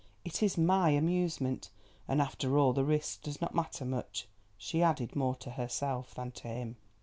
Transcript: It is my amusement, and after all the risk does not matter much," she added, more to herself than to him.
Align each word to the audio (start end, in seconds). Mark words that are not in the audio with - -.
It 0.25 0.41
is 0.41 0.57
my 0.57 0.89
amusement, 0.89 1.69
and 2.07 2.23
after 2.23 2.57
all 2.57 2.73
the 2.73 2.83
risk 2.83 3.21
does 3.21 3.39
not 3.39 3.53
matter 3.53 3.85
much," 3.85 4.27
she 4.57 4.81
added, 4.81 5.15
more 5.15 5.35
to 5.35 5.51
herself 5.51 6.15
than 6.15 6.31
to 6.31 6.47
him. 6.47 6.77